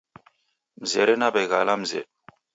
Mzere 0.81 1.13
naw'eghala 1.17 1.73
mzedu. 1.81 2.09